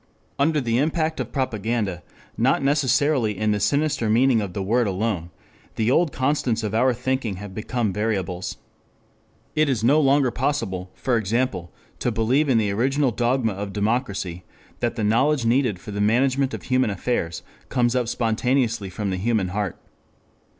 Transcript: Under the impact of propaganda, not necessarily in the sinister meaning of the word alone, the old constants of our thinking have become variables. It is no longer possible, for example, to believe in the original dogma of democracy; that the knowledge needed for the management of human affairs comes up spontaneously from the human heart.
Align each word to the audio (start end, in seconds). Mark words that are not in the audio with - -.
Under 0.39 0.59
the 0.59 0.79
impact 0.79 1.19
of 1.19 1.31
propaganda, 1.31 2.01
not 2.35 2.63
necessarily 2.63 3.37
in 3.37 3.51
the 3.51 3.59
sinister 3.59 4.09
meaning 4.09 4.41
of 4.41 4.53
the 4.53 4.63
word 4.63 4.87
alone, 4.87 5.29
the 5.75 5.91
old 5.91 6.11
constants 6.11 6.63
of 6.63 6.73
our 6.73 6.91
thinking 6.91 7.35
have 7.35 7.53
become 7.53 7.93
variables. 7.93 8.57
It 9.55 9.69
is 9.69 9.83
no 9.83 9.99
longer 10.01 10.31
possible, 10.31 10.89
for 10.95 11.17
example, 11.17 11.71
to 11.99 12.11
believe 12.11 12.49
in 12.49 12.57
the 12.57 12.71
original 12.71 13.11
dogma 13.11 13.53
of 13.53 13.73
democracy; 13.73 14.43
that 14.79 14.95
the 14.95 15.03
knowledge 15.03 15.45
needed 15.45 15.77
for 15.77 15.91
the 15.91 16.01
management 16.01 16.55
of 16.55 16.63
human 16.63 16.89
affairs 16.89 17.43
comes 17.69 17.95
up 17.95 18.07
spontaneously 18.07 18.89
from 18.89 19.11
the 19.11 19.17
human 19.17 19.49
heart. 19.49 19.77